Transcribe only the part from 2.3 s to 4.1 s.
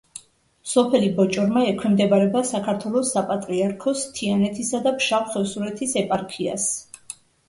საქართველოს საპატრიარქოს